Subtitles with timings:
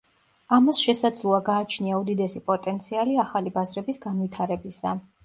[0.55, 4.97] ამას შესაძლოა გააჩნია უდიდესი პოტენციალი ახალი ბაზრების განვითარებისა.